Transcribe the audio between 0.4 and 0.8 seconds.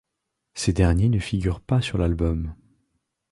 Ces